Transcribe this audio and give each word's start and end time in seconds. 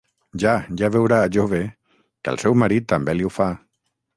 Ja, 0.43 0.53
ja 0.81 0.89
veurà, 0.95 1.19
jove, 1.37 1.59
que 2.25 2.35
el 2.35 2.41
seu 2.45 2.59
marit 2.63 2.89
també 2.95 3.19
li 3.19 3.29
ho 3.29 3.33
fa. 3.37 3.51